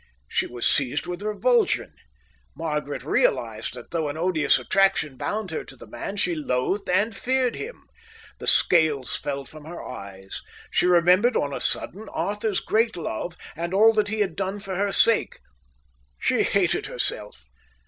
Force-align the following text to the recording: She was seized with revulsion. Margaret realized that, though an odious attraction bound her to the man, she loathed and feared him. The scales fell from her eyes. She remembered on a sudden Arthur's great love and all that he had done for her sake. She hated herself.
She 0.27 0.47
was 0.47 0.67
seized 0.67 1.05
with 1.05 1.21
revulsion. 1.21 1.93
Margaret 2.55 3.03
realized 3.03 3.75
that, 3.75 3.91
though 3.91 4.09
an 4.09 4.17
odious 4.17 4.57
attraction 4.57 5.15
bound 5.15 5.51
her 5.51 5.63
to 5.65 5.75
the 5.75 5.85
man, 5.85 6.17
she 6.17 6.33
loathed 6.33 6.89
and 6.89 7.15
feared 7.15 7.55
him. 7.55 7.83
The 8.39 8.47
scales 8.47 9.15
fell 9.15 9.45
from 9.45 9.65
her 9.65 9.85
eyes. 9.87 10.41
She 10.71 10.87
remembered 10.87 11.37
on 11.37 11.53
a 11.53 11.59
sudden 11.61 12.09
Arthur's 12.09 12.61
great 12.61 12.97
love 12.97 13.37
and 13.55 13.75
all 13.75 13.93
that 13.93 14.07
he 14.07 14.21
had 14.21 14.35
done 14.35 14.59
for 14.59 14.75
her 14.75 14.91
sake. 14.91 15.37
She 16.17 16.41
hated 16.41 16.87
herself. 16.87 17.45